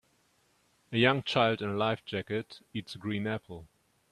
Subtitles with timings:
[0.91, 3.67] A young child in a life jacket eats a green apple